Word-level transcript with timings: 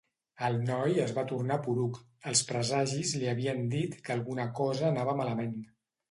El 0.45 0.55
noi 0.67 0.93
es 1.01 1.11
va 1.17 1.25
tornar 1.31 1.57
poruc, 1.65 1.99
els 2.31 2.41
presagis 2.51 3.11
li 3.23 3.29
havien 3.33 3.61
dit 3.73 3.93
que 4.07 4.15
alguna 4.15 4.47
cosa 4.61 4.89
anava 4.89 5.15
malament. 5.21 5.53